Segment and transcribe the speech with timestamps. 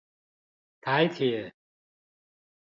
[0.81, 1.53] 台鐵